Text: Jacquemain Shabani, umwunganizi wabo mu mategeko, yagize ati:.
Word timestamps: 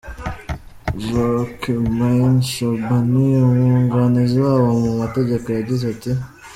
Jacquemain 1.05 2.33
Shabani, 2.51 3.25
umwunganizi 3.47 4.37
wabo 4.45 4.69
mu 4.83 4.91
mategeko, 5.01 5.45
yagize 5.57 5.83
ati:. 5.93 6.11